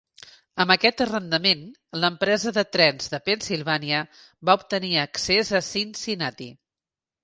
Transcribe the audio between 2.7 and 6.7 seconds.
trens de Pennsilvània va obtenir accés a Cincinnati.